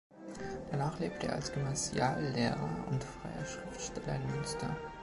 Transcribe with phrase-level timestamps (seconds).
[0.71, 4.75] Danach lebte er als Gymnasiallehrer und freier Schriftsteller in Münster.